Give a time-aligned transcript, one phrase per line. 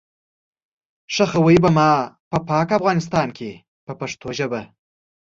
[1.13, 1.89] ښخوئ به ما
[2.29, 3.51] په پاک افغانستان کې
[3.85, 4.61] په پښتو ژبه.